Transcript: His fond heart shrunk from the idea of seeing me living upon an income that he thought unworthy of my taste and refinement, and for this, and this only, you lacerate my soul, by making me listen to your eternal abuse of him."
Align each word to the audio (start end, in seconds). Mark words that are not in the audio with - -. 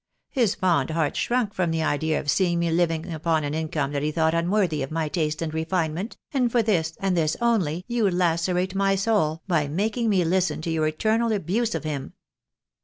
His 0.31 0.55
fond 0.55 0.89
heart 0.89 1.15
shrunk 1.15 1.53
from 1.53 1.69
the 1.69 1.83
idea 1.83 2.19
of 2.19 2.27
seeing 2.31 2.57
me 2.57 2.71
living 2.71 3.13
upon 3.13 3.43
an 3.43 3.53
income 3.53 3.91
that 3.91 4.01
he 4.01 4.09
thought 4.11 4.33
unworthy 4.33 4.81
of 4.81 4.89
my 4.89 5.07
taste 5.07 5.43
and 5.43 5.53
refinement, 5.53 6.17
and 6.31 6.51
for 6.51 6.63
this, 6.63 6.97
and 6.99 7.15
this 7.15 7.37
only, 7.39 7.83
you 7.87 8.09
lacerate 8.09 8.73
my 8.73 8.95
soul, 8.95 9.43
by 9.47 9.67
making 9.67 10.09
me 10.09 10.25
listen 10.25 10.59
to 10.63 10.71
your 10.71 10.87
eternal 10.87 11.31
abuse 11.31 11.75
of 11.75 11.83
him." 11.83 12.13